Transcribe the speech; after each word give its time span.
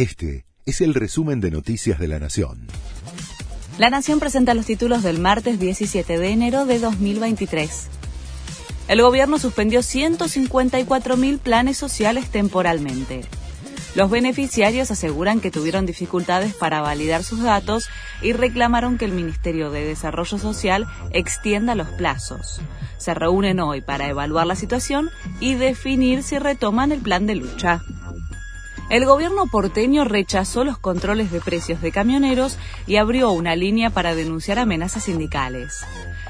Este 0.00 0.46
es 0.64 0.80
el 0.80 0.94
resumen 0.94 1.42
de 1.42 1.50
Noticias 1.50 1.98
de 1.98 2.08
la 2.08 2.18
Nación. 2.18 2.68
La 3.76 3.90
Nación 3.90 4.18
presenta 4.18 4.54
los 4.54 4.64
títulos 4.64 5.02
del 5.02 5.18
martes 5.18 5.60
17 5.60 6.16
de 6.16 6.30
enero 6.30 6.64
de 6.64 6.78
2023. 6.78 7.88
El 8.88 9.02
gobierno 9.02 9.38
suspendió 9.38 9.80
154.000 9.80 11.38
planes 11.38 11.76
sociales 11.76 12.30
temporalmente. 12.30 13.26
Los 13.94 14.10
beneficiarios 14.10 14.90
aseguran 14.90 15.38
que 15.38 15.50
tuvieron 15.50 15.84
dificultades 15.84 16.54
para 16.54 16.80
validar 16.80 17.22
sus 17.22 17.42
datos 17.42 17.90
y 18.22 18.32
reclamaron 18.32 18.96
que 18.96 19.04
el 19.04 19.12
Ministerio 19.12 19.70
de 19.70 19.84
Desarrollo 19.84 20.38
Social 20.38 20.86
extienda 21.10 21.74
los 21.74 21.88
plazos. 21.88 22.62
Se 22.96 23.12
reúnen 23.12 23.60
hoy 23.60 23.82
para 23.82 24.08
evaluar 24.08 24.46
la 24.46 24.56
situación 24.56 25.10
y 25.40 25.56
definir 25.56 26.22
si 26.22 26.38
retoman 26.38 26.90
el 26.90 27.00
plan 27.00 27.26
de 27.26 27.34
lucha. 27.34 27.82
El 28.90 29.04
gobierno 29.04 29.46
porteño 29.46 30.02
rechazó 30.02 30.64
los 30.64 30.76
controles 30.76 31.30
de 31.30 31.40
precios 31.40 31.80
de 31.80 31.92
camioneros 31.92 32.58
y 32.88 32.96
abrió 32.96 33.30
una 33.30 33.54
línea 33.54 33.90
para 33.90 34.16
denunciar 34.16 34.58
amenazas 34.58 35.04
sindicales. 35.04 35.84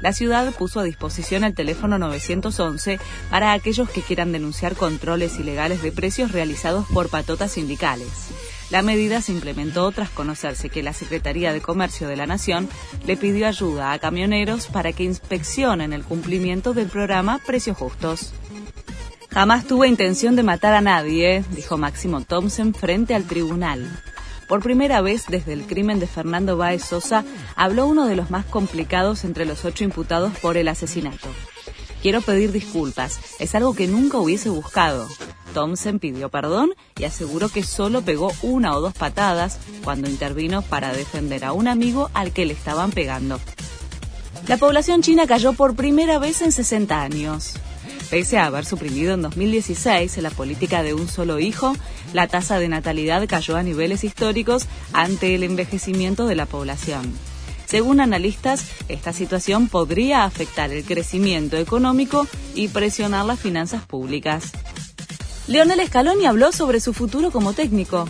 La 0.00 0.12
ciudad 0.12 0.52
puso 0.52 0.78
a 0.78 0.84
disposición 0.84 1.42
el 1.42 1.54
teléfono 1.54 1.98
911 1.98 3.00
para 3.28 3.54
aquellos 3.54 3.90
que 3.90 4.02
quieran 4.02 4.30
denunciar 4.30 4.76
controles 4.76 5.40
ilegales 5.40 5.82
de 5.82 5.90
precios 5.90 6.30
realizados 6.30 6.86
por 6.94 7.08
patotas 7.08 7.50
sindicales. 7.50 8.28
La 8.70 8.82
medida 8.82 9.20
se 9.20 9.32
implementó 9.32 9.90
tras 9.90 10.10
conocerse 10.10 10.68
que 10.68 10.84
la 10.84 10.92
Secretaría 10.92 11.52
de 11.52 11.60
Comercio 11.60 12.06
de 12.06 12.16
la 12.16 12.26
Nación 12.26 12.68
le 13.04 13.16
pidió 13.16 13.48
ayuda 13.48 13.92
a 13.92 13.98
camioneros 13.98 14.68
para 14.68 14.92
que 14.92 15.02
inspeccionen 15.02 15.92
el 15.92 16.04
cumplimiento 16.04 16.72
del 16.72 16.86
programa 16.86 17.40
Precios 17.44 17.76
Justos. 17.76 18.32
Jamás 19.34 19.66
tuve 19.66 19.88
intención 19.88 20.36
de 20.36 20.44
matar 20.44 20.74
a 20.74 20.80
nadie, 20.80 21.44
dijo 21.50 21.76
Máximo 21.76 22.20
Thompson 22.20 22.72
frente 22.72 23.16
al 23.16 23.24
tribunal. 23.24 23.84
Por 24.46 24.62
primera 24.62 25.00
vez 25.00 25.24
desde 25.26 25.54
el 25.54 25.66
crimen 25.66 25.98
de 25.98 26.06
Fernando 26.06 26.56
Báez 26.56 26.84
Sosa, 26.84 27.24
habló 27.56 27.88
uno 27.88 28.06
de 28.06 28.14
los 28.14 28.30
más 28.30 28.44
complicados 28.44 29.24
entre 29.24 29.44
los 29.44 29.64
ocho 29.64 29.82
imputados 29.82 30.38
por 30.38 30.56
el 30.56 30.68
asesinato. 30.68 31.26
Quiero 32.00 32.20
pedir 32.20 32.52
disculpas, 32.52 33.18
es 33.40 33.56
algo 33.56 33.74
que 33.74 33.88
nunca 33.88 34.18
hubiese 34.18 34.50
buscado. 34.50 35.08
Thompson 35.52 35.98
pidió 35.98 36.28
perdón 36.28 36.72
y 36.96 37.02
aseguró 37.02 37.48
que 37.48 37.64
solo 37.64 38.02
pegó 38.02 38.30
una 38.42 38.76
o 38.76 38.80
dos 38.80 38.94
patadas 38.94 39.58
cuando 39.82 40.08
intervino 40.08 40.62
para 40.62 40.92
defender 40.92 41.44
a 41.44 41.52
un 41.52 41.66
amigo 41.66 42.08
al 42.14 42.30
que 42.30 42.46
le 42.46 42.52
estaban 42.52 42.92
pegando. 42.92 43.40
La 44.46 44.58
población 44.58 45.02
china 45.02 45.26
cayó 45.26 45.54
por 45.54 45.74
primera 45.74 46.20
vez 46.20 46.40
en 46.40 46.52
60 46.52 47.02
años. 47.02 47.54
Pese 48.10 48.38
a 48.38 48.46
haber 48.46 48.64
suprimido 48.64 49.14
en 49.14 49.22
2016 49.22 50.18
la 50.18 50.30
política 50.30 50.82
de 50.82 50.94
un 50.94 51.08
solo 51.08 51.40
hijo, 51.40 51.74
la 52.12 52.28
tasa 52.28 52.58
de 52.58 52.68
natalidad 52.68 53.26
cayó 53.26 53.56
a 53.56 53.62
niveles 53.62 54.04
históricos 54.04 54.66
ante 54.92 55.34
el 55.34 55.42
envejecimiento 55.42 56.26
de 56.26 56.36
la 56.36 56.46
población. 56.46 57.12
Según 57.66 58.00
analistas, 58.00 58.66
esta 58.88 59.12
situación 59.12 59.68
podría 59.68 60.24
afectar 60.24 60.70
el 60.70 60.84
crecimiento 60.84 61.56
económico 61.56 62.26
y 62.54 62.68
presionar 62.68 63.24
las 63.24 63.40
finanzas 63.40 63.84
públicas. 63.84 64.52
Leonel 65.48 65.84
Scaloni 65.86 66.26
habló 66.26 66.52
sobre 66.52 66.80
su 66.80 66.92
futuro 66.92 67.30
como 67.30 67.52
técnico. 67.52 68.08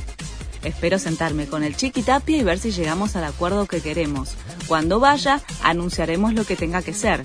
Espero 0.64 0.98
sentarme 0.98 1.46
con 1.46 1.62
el 1.62 1.76
Chiqui 1.76 2.02
Tapia 2.02 2.36
y 2.36 2.42
ver 2.42 2.58
si 2.58 2.72
llegamos 2.72 3.16
al 3.16 3.24
acuerdo 3.24 3.66
que 3.66 3.80
queremos. 3.80 4.34
Cuando 4.66 4.98
vaya, 4.98 5.40
anunciaremos 5.62 6.32
lo 6.34 6.44
que 6.44 6.56
tenga 6.56 6.82
que 6.82 6.94
ser. 6.94 7.22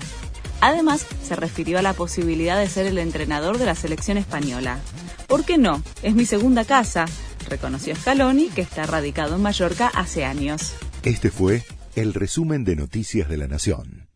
Además, 0.60 1.06
se 1.22 1.36
refirió 1.36 1.78
a 1.78 1.82
la 1.82 1.94
posibilidad 1.94 2.58
de 2.58 2.68
ser 2.68 2.86
el 2.86 2.98
entrenador 2.98 3.58
de 3.58 3.66
la 3.66 3.74
selección 3.74 4.18
española. 4.18 4.78
¿Por 5.26 5.44
qué 5.44 5.58
no? 5.58 5.82
Es 6.02 6.14
mi 6.14 6.26
segunda 6.26 6.64
casa, 6.64 7.06
reconoció 7.48 7.94
Scaloni, 7.96 8.48
que 8.48 8.62
está 8.62 8.84
radicado 8.84 9.36
en 9.36 9.42
Mallorca 9.42 9.90
hace 9.94 10.24
años. 10.24 10.74
Este 11.02 11.30
fue 11.30 11.64
el 11.94 12.14
resumen 12.14 12.64
de 12.64 12.76
Noticias 12.76 13.28
de 13.28 13.36
la 13.36 13.46
Nación. 13.46 14.09